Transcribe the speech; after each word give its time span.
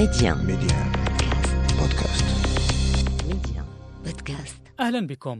ميديان 0.00 0.38
ميديان 0.46 0.92
بودكاست 1.80 2.24
ميديان 3.28 3.64
بودكاست 4.04 4.56
أهلا 4.80 5.06
بكم. 5.06 5.38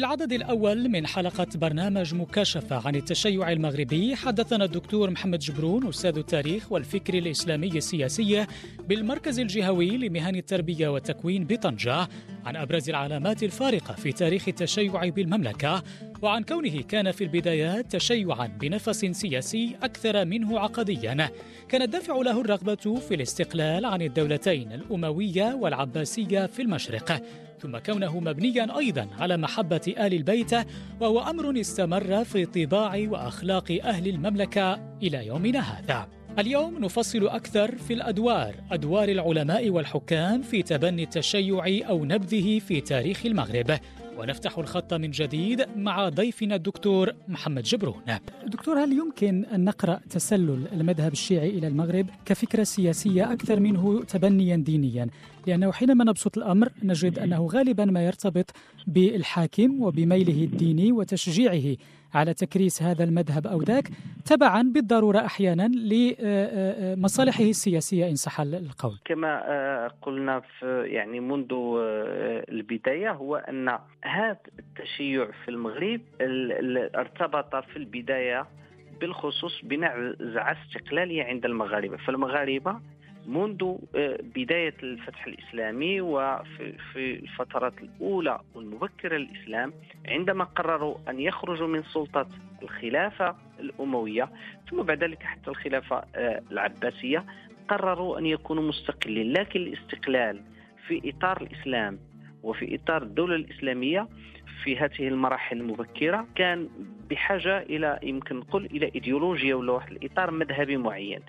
العدد 0.00 0.32
الأول 0.32 0.88
من 0.88 1.06
حلقة 1.06 1.46
برنامج 1.54 2.14
مكاشفة 2.14 2.86
عن 2.86 2.94
التشيع 2.94 3.52
المغربي. 3.52 4.16
حدثنا 4.16 4.64
الدكتور 4.64 5.10
محمد 5.10 5.38
جبرون 5.38 5.88
أستاذ 5.88 6.18
التاريخ 6.18 6.72
والفكر 6.72 7.14
الإسلامي 7.14 7.68
السياسي 7.68 8.46
بالمركز 8.88 9.40
الجهوي 9.40 9.96
لمهن 9.96 10.36
التربية 10.36 10.88
والتكوين 10.88 11.44
بطنجة 11.44 12.08
عن 12.44 12.56
أبرز 12.56 12.88
العلامات 12.88 13.42
الفارقة 13.42 13.94
في 13.94 14.12
تاريخ 14.12 14.48
التشيع 14.48 15.08
بالمملكة. 15.08 15.82
وعن 16.22 16.42
كونه 16.42 16.82
كان 16.82 17.10
في 17.10 17.24
البدايات 17.24 17.96
تشيعا 17.96 18.46
بنفس 18.46 19.04
سياسي 19.04 19.76
أكثر 19.82 20.24
منه 20.24 20.58
عقديا 20.58 21.30
كان 21.68 21.82
الدافع 21.82 22.16
له 22.16 22.40
الرغبة 22.40 23.00
في 23.08 23.14
الاستقلال 23.14 23.84
عن 23.84 24.02
الدولتين 24.02 24.72
الأموية 24.72 25.54
والعباسية 25.54 26.46
في 26.46 26.62
المشرق 26.62 27.22
ثم 27.60 27.78
كونه 27.78 28.20
مبنيا 28.20 28.78
أيضا 28.78 29.08
على 29.18 29.36
محبة 29.36 29.94
آل 29.98 30.14
البيت 30.14 30.50
وهو 31.00 31.20
أمر 31.20 31.60
استمر 31.60 32.24
في 32.24 32.46
طباع 32.46 33.06
وأخلاق 33.08 33.78
أهل 33.84 34.08
المملكة 34.08 34.96
إلى 35.02 35.26
يومنا 35.26 35.60
هذا. 35.60 36.08
اليوم 36.38 36.78
نفصل 36.78 37.28
أكثر 37.28 37.78
في 37.78 37.94
الأدوار، 37.94 38.54
أدوار 38.70 39.08
العلماء 39.08 39.70
والحكام 39.70 40.42
في 40.42 40.62
تبني 40.62 41.02
التشيع 41.02 41.88
أو 41.88 42.04
نبذه 42.04 42.58
في 42.58 42.80
تاريخ 42.80 43.26
المغرب. 43.26 43.78
ونفتح 44.18 44.58
الخط 44.58 44.94
من 44.94 45.10
جديد 45.10 45.66
مع 45.76 46.08
ضيفنا 46.08 46.54
الدكتور 46.54 47.12
محمد 47.28 47.62
جبرون. 47.62 48.02
دكتور 48.46 48.84
هل 48.84 48.92
يمكن 48.92 49.44
أن 49.44 49.64
نقرأ 49.64 50.00
تسلل 50.10 50.66
المذهب 50.72 51.12
الشيعي 51.12 51.48
إلى 51.50 51.66
المغرب 51.66 52.06
كفكرة 52.24 52.62
سياسية 52.62 53.32
أكثر 53.32 53.60
منه 53.60 54.04
تبنيا 54.04 54.56
دينيا؟ 54.56 55.08
لأنه 55.46 55.72
حينما 55.72 56.04
نبسط 56.04 56.38
الأمر 56.38 56.68
نجد 56.82 57.18
أنه 57.18 57.46
غالبا 57.46 57.84
ما 57.84 58.04
يرتبط 58.04 58.50
بالحاكم 58.86 59.82
وبميله 59.82 60.44
الديني 60.44 60.92
وتشجيعه 60.92 61.76
على 62.14 62.34
تكريس 62.34 62.82
هذا 62.82 63.04
المذهب 63.04 63.46
أو 63.46 63.62
ذاك 63.62 63.88
تبعا 64.24 64.62
بالضرورة 64.62 65.18
أحيانا 65.18 65.68
لمصالحه 65.68 67.44
السياسية 67.44 68.08
إن 68.08 68.14
صح 68.14 68.40
القول. 68.40 68.98
كما 69.04 69.88
قلنا 70.02 70.40
في 70.40 70.82
يعني 70.86 71.20
منذ 71.20 71.48
البداية 72.48 73.10
هو 73.12 73.36
أن 73.36 73.78
هذا 74.04 74.36
التشيع 74.58 75.30
في 75.44 75.48
المغرب 75.48 76.00
ارتبط 76.96 77.56
في 77.56 77.76
البداية 77.76 78.46
بالخصوص 79.00 79.60
بنزعه 79.62 80.56
استقلالية 80.62 81.24
عند 81.24 81.44
المغاربة، 81.44 81.96
فالمغاربة 81.96 82.80
منذ 83.26 83.76
بداية 84.34 84.74
الفتح 84.82 85.26
الإسلامي 85.26 86.00
وفي 86.00 86.72
في 86.92 87.14
الفترات 87.14 87.72
الأولى 87.82 88.40
والمبكرة 88.54 89.16
للإسلام 89.16 89.72
عندما 90.08 90.44
قرروا 90.44 90.96
أن 91.08 91.20
يخرجوا 91.20 91.66
من 91.66 91.82
سلطة 91.82 92.26
الخلافة 92.62 93.36
الأموية 93.60 94.30
ثم 94.70 94.82
بعد 94.82 95.04
ذلك 95.04 95.22
حتى 95.22 95.50
الخلافة 95.50 96.04
العباسية 96.50 97.24
قرروا 97.68 98.18
أن 98.18 98.26
يكونوا 98.26 98.62
مستقلين. 98.68 99.32
لكن 99.32 99.60
الاستقلال 99.60 100.42
في 100.86 101.10
إطار 101.10 101.42
الإسلام 101.42 101.98
وفي 102.42 102.74
إطار 102.74 103.02
الدولة 103.02 103.34
الإسلامية 103.36 104.08
في 104.64 104.76
هذه 104.78 105.08
المراحل 105.08 105.56
المبكرة 105.56 106.26
كان 106.34 106.68
بحاجة 107.10 107.58
إلى 107.58 107.98
يمكن 108.02 108.36
نقول 108.36 108.64
إلى 108.66 108.90
إيديولوجيا 108.94 109.54
ولا 109.54 109.72
واحد 109.72 109.92
الإطار 109.92 110.30
مذهبي 110.30 110.76
معين. 110.76 111.20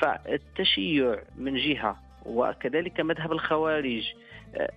فالتشيع 0.00 1.22
من 1.38 1.56
جهة 1.56 1.96
وكذلك 2.26 3.00
مذهب 3.00 3.32
الخوارج 3.32 4.12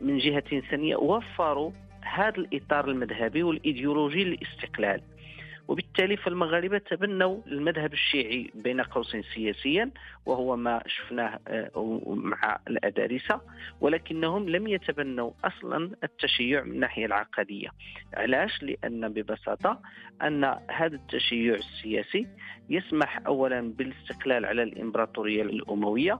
من 0.01 0.17
جهة 0.17 0.61
ثانية 0.69 0.95
وفروا 0.95 1.71
هذا 2.01 2.37
الإطار 2.37 2.89
المذهبي 2.89 3.43
والإيديولوجي 3.43 4.23
للاستقلال. 4.23 5.01
وبالتالي 5.67 6.17
فالمغاربة 6.17 6.77
تبنوا 6.77 7.41
المذهب 7.47 7.93
الشيعي 7.93 8.51
بين 8.55 8.81
قوسين 8.81 9.23
سياسيا 9.23 9.91
وهو 10.25 10.55
ما 10.55 10.83
شفناه 10.87 11.39
مع 12.05 12.59
الأدارسة 12.67 13.41
ولكنهم 13.81 14.49
لم 14.49 14.67
يتبنوا 14.67 15.31
أصلا 15.43 15.91
التشيع 16.03 16.63
من 16.63 16.71
الناحية 16.71 17.05
العقدية. 17.05 17.69
علاش؟ 18.13 18.63
لأن 18.63 19.13
ببساطة 19.13 19.81
أن 20.21 20.43
هذا 20.71 20.95
التشيع 20.95 21.55
السياسي 21.55 22.27
يسمح 22.69 23.21
اولا 23.27 23.61
بالاستقلال 23.61 24.45
على 24.45 24.63
الإمبراطورية 24.63 25.41
الأموية 25.41 26.19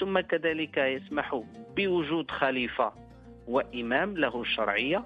ثم 0.00 0.20
كذلك 0.20 0.76
يسمح 0.78 1.42
بوجود 1.76 2.30
خليفة 2.30 2.92
وإمام 3.48 4.16
له 4.16 4.40
الشرعيه 4.40 5.04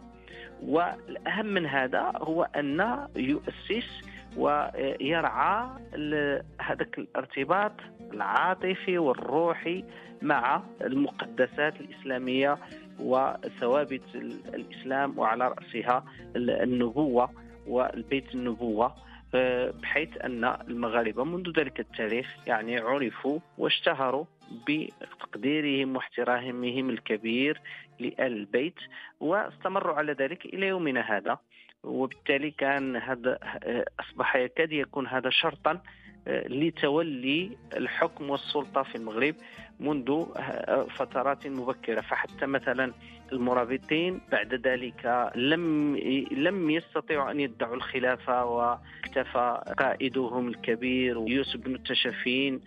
والأهم 0.63 1.47
من 1.47 1.67
هذا 1.67 2.13
هو 2.17 2.43
أن 2.43 3.07
يؤسس 3.17 4.01
ويرعى 4.37 5.69
هذاك 6.61 6.99
الارتباط 6.99 7.73
العاطفي 8.13 8.99
والروحي 8.99 9.85
مع 10.23 10.63
المقدسات 10.81 11.81
الإسلامية 11.81 12.59
وثوابت 13.01 14.03
الإسلام 14.55 15.19
وعلى 15.19 15.49
رأسها 15.49 16.05
النبوة 16.37 17.31
والبيت 17.67 18.35
النبوة. 18.35 18.95
بحيث 19.83 20.09
أن 20.25 20.45
المغاربة 20.45 21.25
منذ 21.25 21.59
ذلك 21.59 21.81
التاريخ 21.81 22.37
يعني 22.47 22.79
عرفوا 22.79 23.39
واشتهروا 23.59 24.25
بتقديرهم 24.69 25.97
واحترامهم 25.97 26.91
الكبير 26.91 27.61
لآل 28.01 28.33
البيت 28.33 28.75
واستمروا 29.21 29.95
على 29.95 30.13
ذلك 30.13 30.45
إلى 30.45 30.67
يومنا 30.67 31.01
هذا. 31.17 31.39
وبالتالي 31.85 32.51
كان 32.51 32.97
هذا 32.97 33.39
أصبح 34.01 34.37
يكاد 34.37 34.73
يكون 34.73 35.07
هذا 35.07 35.31
شرطا 35.31 35.81
لتولي 36.27 37.57
الحكم 37.77 38.31
والسلطة 38.31 38.83
في 38.83 38.95
المغرب 38.95 39.35
منذ 39.81 40.25
فترات 40.91 41.47
مبكرة. 41.47 42.01
فحتى 42.01 42.47
مثلا 42.47 42.93
المرابطين 43.33 44.21
بعد 44.33 44.55
ذلك 44.55 45.31
لم 45.37 45.97
لم 46.33 46.71
يستطيعوا 46.71 47.31
أن 47.31 47.41
يدعوا 47.41 47.75
الخلافة 47.75 48.45
واكتفى 48.45 49.75
قائدهم 49.79 50.49
الكبير 50.49 51.25
يوسف 51.29 51.57
بن 51.57 51.75
التشفين 51.75 52.61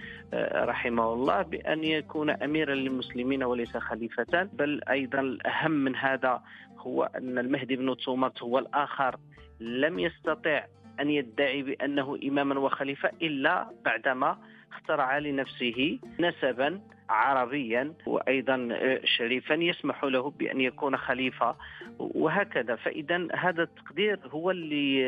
رحمه 0.53 1.13
الله 1.13 1.41
بأن 1.41 1.83
يكون 1.83 2.29
اميرا 2.29 2.75
للمسلمين 2.75 3.43
وليس 3.43 3.77
خليفة. 3.77 4.49
بل 4.53 4.81
أيضا 4.89 5.19
الأهم 5.19 5.71
من 5.71 5.95
هذا 5.95 6.41
هو 6.77 7.03
أن 7.03 7.37
المهدي 7.37 7.75
بن 7.75 7.97
تومرت 7.97 8.43
هو 8.43 8.59
الآخر. 8.59 9.15
لم 9.59 9.99
يستطع 9.99 10.65
أن 10.99 11.09
يدعي 11.09 11.63
بأنه 11.63 12.19
إماما 12.23 12.59
وخليفة 12.59 13.11
إلا 13.21 13.67
بعدما 13.85 14.37
اخترع 14.71 15.17
لنفسه 15.17 15.99
نسبا 16.19 16.81
عربيا 17.09 17.93
وأيضا 18.05 18.69
شريفا 19.17 19.53
يسمح 19.53 20.03
له 20.03 20.29
بأن 20.29 20.61
يكون 20.61 20.97
خليفة. 20.97 21.55
وهكذا. 21.99 22.75
فاذا 22.75 23.27
هذا 23.35 23.63
التقدير 23.63 24.19
هو 24.27 24.51
اللي 24.51 25.03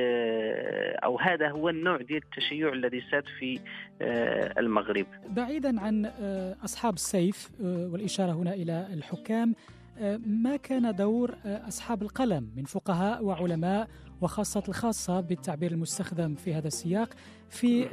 أو 1.03 1.19
هذا 1.19 1.49
هو 1.49 1.69
النوع 1.69 1.97
ديال 1.97 2.23
التشيع 2.23 2.73
الذي 2.73 3.01
ساد 3.11 3.23
في 3.39 3.59
المغرب. 4.59 5.05
بعيدا 5.29 5.81
عن 5.81 6.05
أصحاب 6.63 6.94
السيف 6.94 7.49
والإشارة 7.61 8.31
هنا 8.31 8.53
إلى 8.53 8.88
الحكام 8.94 9.55
ما 10.25 10.55
كان 10.55 10.95
دور 10.95 11.35
أصحاب 11.45 12.01
القلم 12.01 12.49
من 12.57 12.63
فقهاء 12.63 13.23
وعلماء 13.23 13.88
وخاصة 14.22 14.64
الخاصة 14.70 15.22
بالتعبير 15.22 15.72
المستخدم 15.72 16.35
في 16.35 16.53
هذا 16.53 16.67
السياق 16.67 17.09
في 17.49 17.85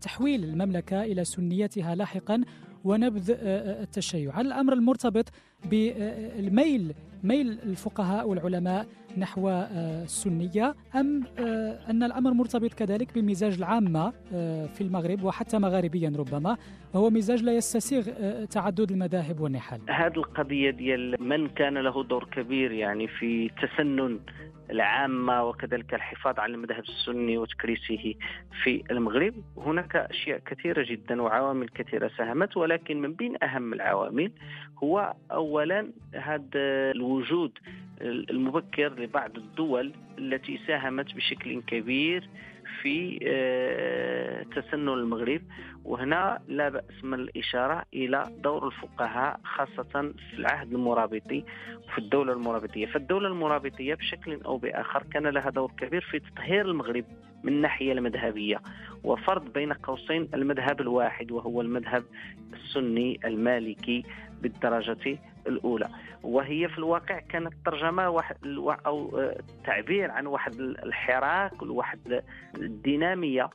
تحويل 0.00 0.44
المملكة 0.44 1.02
إلى 1.02 1.24
سنيتها 1.24 1.94
لاحقا 1.94 2.44
ونبذ 2.84 3.34
التشيع. 3.82 4.40
هل 4.40 4.46
الأمر 4.46 4.72
المرتبط 4.72 5.24
بالميل 5.70 6.94
ميل 7.24 7.58
الفقهاء 7.62 8.28
والعلماء 8.28 8.86
نحو 9.18 9.50
السنية 9.50 10.74
أم 10.94 11.24
أن 11.90 12.02
الأمر 12.02 12.32
مرتبط 12.32 12.74
كذلك 12.74 13.14
بالمزاج 13.14 13.54
العامة 13.54 14.10
في 14.66 14.80
المغرب 14.80 15.22
وحتى 15.22 15.58
مغاربيا 15.58 16.12
ربما 16.16 16.56
وهو 16.94 17.10
مزاج 17.10 17.42
لا 17.42 17.52
يستسيغ 17.52 18.04
تعدد 18.44 18.90
المذاهب 18.92 19.40
والنحل. 19.40 19.80
هذه 19.88 20.16
القضية 20.16 20.70
ديال 20.70 21.22
من 21.22 21.48
كان 21.48 21.78
له 21.78 22.04
دور 22.04 22.24
كبير 22.24 22.72
يعني 22.72 23.08
في 23.08 23.50
تسنن 23.62 24.20
العامة 24.70 25.44
وكذلك 25.44 25.94
الحفاظ 25.94 26.38
على 26.40 26.54
المذهب 26.54 26.82
السني 26.82 27.38
وتكريسه 27.38 28.14
في 28.62 28.82
المغرب. 28.90 29.34
هناك 29.56 29.96
أشياء 29.96 30.38
كثيرة 30.38 30.82
جدا 30.82 31.22
وعوامل 31.22 31.68
كثيرة 31.68 32.10
ساهمت 32.18 32.56
ولكن 32.56 33.00
من 33.00 33.12
بين 33.12 33.44
أهم 33.44 33.72
العوامل 33.72 34.32
هو 34.82 35.14
أولا 35.32 35.92
هذا 36.14 36.50
الوجود 36.90 37.58
المبكر 38.00 39.00
لبعض 39.00 39.36
الدول 39.36 39.92
التي 40.18 40.60
ساهمت 40.66 41.14
بشكل 41.14 41.62
كبير 41.62 42.28
في 42.82 43.18
آه، 43.26 44.42
تسنن 44.42 44.88
المغرب. 44.88 45.40
وهنا 45.84 46.38
لا 46.48 46.68
بأس 46.68 47.04
من 47.04 47.14
الإشارة 47.14 47.82
إلى 47.94 48.24
دور 48.42 48.66
الفقهاء 48.66 49.40
خاصة 49.44 50.12
في 50.30 50.34
العهد 50.38 50.72
المرابطي 50.72 51.44
وفي 51.88 51.98
الدولة 51.98 52.32
المرابطية. 52.32 52.86
فالدولة 52.86 53.28
المرابطية 53.28 53.94
بشكل 53.94 54.40
أو 54.44 54.56
بآخر 54.56 55.02
كان 55.02 55.26
لها 55.26 55.50
دور 55.50 55.72
كبير 55.78 56.00
في 56.00 56.18
تطهير 56.18 56.66
المغرب 56.66 57.04
من 57.44 57.52
الناحية 57.52 57.92
المذهبية 57.92 58.60
وفرض 59.04 59.52
بين 59.52 59.72
قوسين 59.72 60.28
المذهب 60.34 60.80
الواحد 60.80 61.30
وهو 61.32 61.60
المذهب 61.60 62.04
السني 62.52 63.20
المالكي 63.24 64.02
بالدرجة 64.42 65.18
الأولى. 65.46 65.88
وهي 66.22 66.68
في 66.68 66.78
الواقع 66.78 67.18
كانت 67.18 67.52
ترجمة 67.64 68.08
واحد 68.08 68.36
أو 68.86 69.20
تعبير 69.64 70.10
عن 70.10 70.26
واحد 70.26 70.60
الحراك 70.60 71.62
وواحد 71.62 72.22
الدينامية 72.56 73.50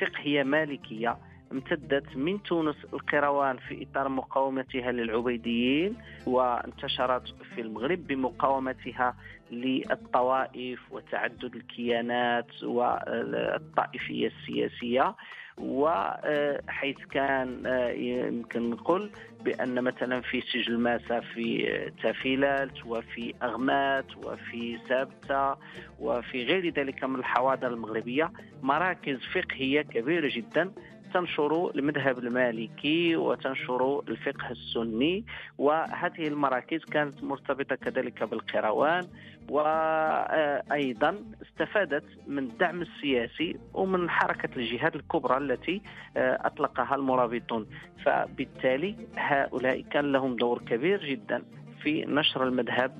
فقهية 0.00 0.42
مالكية 0.42 1.16
امتدت 1.52 2.16
من 2.16 2.42
تونس 2.42 2.76
القروان 2.92 3.56
في 3.56 3.86
إطار 3.90 4.08
مقاومتها 4.08 4.92
للعبيديين 4.92 5.96
وانتشرت 6.26 7.34
في 7.54 7.60
المغرب 7.60 8.06
بمقاومتها 8.06 9.16
للطوائف 9.50 10.80
وتعدد 10.90 11.54
الكيانات 11.54 12.62
والطائفية 12.62 14.26
السياسية. 14.26 15.14
وحيث 15.58 16.96
كان 17.10 17.62
يمكن 17.96 18.70
نقول 18.70 19.10
بأن 19.44 19.84
مثلا 19.84 20.20
في 20.20 20.40
سجل 20.40 20.78
ماسا 20.78 21.20
في 21.20 21.66
تافيلالت 22.02 22.86
وفي 22.86 23.34
أغمات 23.42 24.16
وفي 24.16 24.78
سابتة 24.88 25.56
وفي 26.00 26.44
غير 26.44 26.68
ذلك 26.72 27.04
من 27.04 27.18
الحواضر 27.18 27.66
المغربية 27.66 28.30
مراكز 28.62 29.18
فقهية 29.34 29.82
كبيرة 29.82 30.30
جدا 30.34 30.72
تنشر 31.14 31.70
المذهب 31.74 32.18
المالكي 32.18 33.16
وتنشر 33.16 34.02
الفقه 34.08 34.50
السني 34.50 35.24
وهذه 35.58 36.28
المراكز 36.28 36.84
كانت 36.84 37.24
مرتبطة 37.24 37.74
كذلك 37.74 38.22
بالقروان 38.22 39.06
وأيضا 39.50 41.16
استفادت 41.42 42.04
من 42.26 42.38
الدعم 42.38 42.82
السياسي 42.82 43.56
ومن 43.74 44.10
حركة 44.10 44.48
الجهاد 44.56 44.94
الكبرى 44.94 45.36
التي 45.36 45.82
أطلقها 46.16 46.94
المرابطون. 46.94 47.66
فبالتالي 48.04 48.96
هؤلاء 49.16 49.80
كان 49.80 50.12
لهم 50.12 50.36
دور 50.36 50.58
كبير 50.58 51.04
جدا 51.04 51.42
في 51.82 52.04
نشر 52.04 52.44
المذهب 52.44 52.92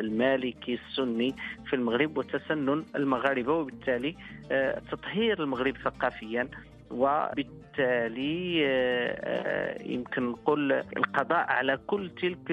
المالكي 0.00 0.74
السني 0.74 1.34
في 1.66 1.76
المغرب 1.76 2.18
وتسنن 2.18 2.84
المغاربة 2.96 3.52
وبالتالي 3.52 4.16
تطهير 4.90 5.42
المغرب 5.42 5.76
ثقافيا. 5.84 6.48
وبالتالي 6.90 8.66
آه، 8.66 9.10
آه، 9.20 9.82
يمكن 9.82 10.22
نقول 10.22 10.72
القضاء 10.72 11.46
على 11.50 11.78
كل 11.86 12.10
تلك 12.22 12.50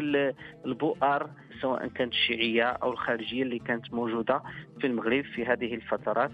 البؤر 0.66 1.30
سواء 1.62 1.88
كانت 1.88 2.14
الشيعية 2.14 2.64
أو 2.64 2.92
الخارجية 2.92 3.44
اللي 3.44 3.60
كانت 3.60 3.94
موجودة 3.94 4.42
في 4.80 4.88
المغرب 4.88 5.24
في 5.24 5.46
هذه 5.46 5.74
الفترات 5.74 6.32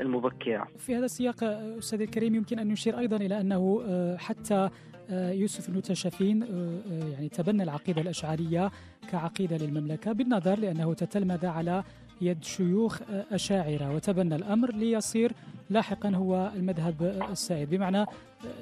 المبكرة. 0.00 0.68
في 0.78 0.96
هذا 0.96 1.04
السياق 1.04 1.44
أستاذ 1.78 2.00
الكريم 2.00 2.34
يمكن 2.34 2.58
أن 2.58 2.68
نشير 2.68 2.98
أيضا 2.98 3.16
إلى 3.16 3.40
أنه 3.40 3.82
آه، 3.88 4.16
حتى 4.16 4.70
يوسف 5.10 5.68
المتشافين 5.68 6.42
يعني 7.12 7.28
تبنى 7.28 7.62
العقيدة 7.62 8.02
الأشعرية 8.02 8.70
كعقيدة 9.12 9.56
للمملكة 9.56 10.12
بالنظر 10.12 10.58
لأنه 10.58 10.94
تتلمذ 10.94 11.46
على 11.46 11.84
يد 12.20 12.44
شيوخ 12.44 13.00
أشاعرة. 13.32 13.94
وتبنى 13.94 14.36
الأمر 14.36 14.72
ليصير 14.72 15.32
لاحقا 15.70 16.10
هو 16.10 16.50
المذهب 16.56 17.26
السائد. 17.30 17.70
بمعنى 17.70 18.06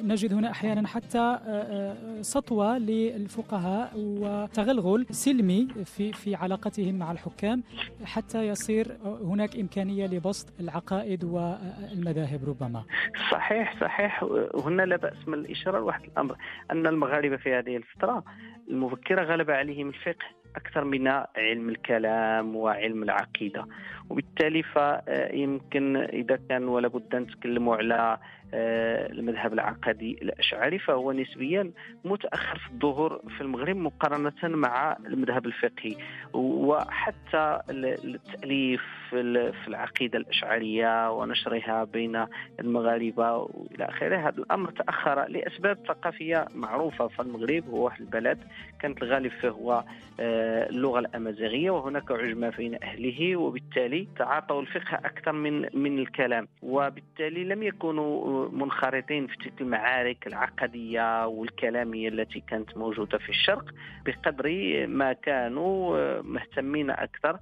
نجد 0.02 0.32
هنا 0.32 0.50
أحيانا 0.50 0.88
حتى 0.88 1.18
آه، 1.18 1.38
آه، 1.46 2.22
سطوة 2.22 2.78
للفقهاء 2.78 3.92
وتغلغل 3.96 5.06
سلمي 5.10 5.68
في 5.84 6.12
في 6.12 6.34
علاقتهم 6.34 6.94
مع 6.94 7.12
الحكام 7.12 7.62
حتى 8.04 8.48
يصير 8.48 8.96
هناك 9.04 9.56
إمكانية 9.56 10.06
لبسط 10.06 10.60
العقائد 10.60 11.24
والمذاهب 11.24 12.48
ربما. 12.48 12.84
صحيح 13.32 13.80
صحيح. 13.80 14.24
هنا 14.54 14.82
لا 14.82 14.96
بأس 14.96 15.28
من 15.28 15.34
الإشارة 15.34 15.78
لواحد 15.78 16.02
الأمر 16.04 16.36
أن 16.70 16.86
المغاربة 16.86 17.36
في 17.36 17.54
هذه 17.54 17.76
الفترة 17.76 18.24
المفكرة 18.68 19.22
غلب 19.22 19.50
عليهم 19.50 19.88
الفقه. 19.88 20.26
أكثر 20.56 20.84
من 20.84 21.08
علم 21.36 21.68
الكلام 21.68 22.56
وعلم 22.56 23.02
العقيدة. 23.02 23.66
وبالتالي 24.10 24.62
فيمكن 24.62 25.96
إذا 25.96 26.38
كان 26.48 26.64
ولا 26.68 26.88
بد 26.88 27.14
أن 27.14 27.22
نتكلموا 27.22 27.76
على 27.76 28.18
المذهب 28.54 29.52
العقدي 29.52 30.18
الأشعري 30.22 30.78
فهو 30.78 31.12
نسبيا 31.12 31.70
متأخر 32.04 32.58
في 32.58 32.70
الظهور 32.70 33.20
في 33.36 33.40
المغرب 33.40 33.76
مقارنة 33.76 34.32
مع 34.42 34.96
المذهب 35.06 35.46
الفقهي. 35.46 35.96
وحتى 36.34 37.60
التأليف 37.70 38.82
في 39.10 39.68
العقيدة 39.68 40.18
الأشعرية 40.18 41.12
ونشرها 41.12 41.84
بين 41.84 42.26
المغاربة 42.60 43.36
وإلى 43.36 43.84
آخره 43.84 44.16
هذا 44.28 44.38
الأمر 44.38 44.70
تأخر 44.70 45.28
لأسباب 45.28 45.78
ثقافية 45.88 46.46
معروفة. 46.54 47.08
فالمغرب 47.08 47.64
هو 47.70 47.84
واحد 47.84 48.00
البلد 48.00 48.38
كانت 48.80 49.02
الغالب 49.02 49.30
فيه 49.40 49.48
هو 49.48 49.84
آه، 50.20 50.68
اللغة 50.68 50.98
الأمازيغية 50.98 51.70
وهناك 51.70 52.12
عجمة 52.12 52.48
بين 52.48 52.82
أهله 52.82 53.36
وبالتالي 53.36 54.08
تعاطوا 54.18 54.60
الفقه 54.60 54.94
أكثر 54.94 55.32
من 55.32 55.66
من 55.74 55.98
الكلام. 55.98 56.48
وبالتالي 56.62 57.44
لم 57.44 57.62
يكونوا 57.62 58.35
منخرطين 58.52 59.26
في 59.26 59.36
تلك 59.36 59.60
المعارك 59.60 60.26
العقدية 60.26 61.26
والكلامية 61.26 62.08
التي 62.08 62.40
كانت 62.40 62.76
موجودة 62.76 63.18
في 63.18 63.28
الشرق 63.28 63.64
بقدر 64.06 64.46
ما 64.86 65.12
كانوا 65.12 66.22
مهتمين 66.22 66.90
أكثر 66.90 67.38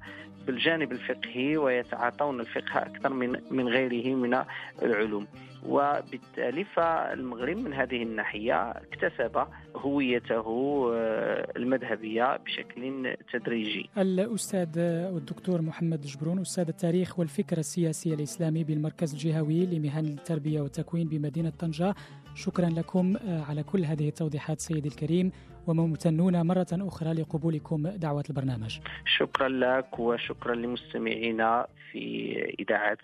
بالجانب 0.47 0.93
الفقهي 0.93 1.57
ويتعاطون 1.57 2.41
الفقه 2.41 2.79
أكثر 2.83 3.13
من 3.13 3.41
من 3.51 3.69
غيره 3.69 4.15
من 4.15 4.45
العلوم. 4.83 5.27
وبالتالي 5.65 6.65
فالمغرب 6.65 7.57
من 7.57 7.73
هذه 7.73 8.03
الناحية 8.03 8.71
اكتسب 8.71 9.47
هويته 9.77 10.47
آه، 10.95 11.53
المذهبية 11.57 12.37
بشكل 12.37 13.17
تدريجي. 13.33 13.91
الأستاذ 13.99 14.79
الدكتور 14.79 15.63
محمد 15.63 16.01
جبرون 16.01 16.41
أستاذ 16.41 16.69
التاريخ 16.69 17.19
والفكر 17.19 17.59
السياسي 17.59 18.15
الإسلامي 18.15 18.65
بالمركز 18.65 19.13
الجهوي 19.13 19.67
لمهن 19.67 20.05
التربية 20.05 20.61
والتكوين 20.61 21.09
بمدينة 21.09 21.51
طنجة. 21.51 21.95
شكرا 22.35 22.67
لكم 22.67 23.17
آه، 23.17 23.43
على 23.43 23.63
كل 23.63 23.85
هذه 23.85 24.09
التوضيحات 24.09 24.61
سيدي 24.61 24.89
الكريم 24.89 25.33
وممتنون 25.67 26.47
مرة 26.47 26.67
أخرى 26.73 27.13
لقبولكم 27.13 27.89
دعوة 27.89 28.25
البرنامج. 28.31 28.79
شكرا 29.19 29.49
لك 29.49 29.99
وشكرا 29.99 30.55
لمستمعينا 30.55 31.67
في 31.91 32.35
إذاعة 32.61 32.99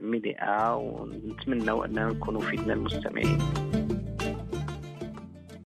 ميديا 0.00 0.70
ونتمنى 0.70 1.84
أن 1.84 2.08
نكون 2.08 2.38
فيدنا 2.38 2.72
المستمعين. 2.72 3.38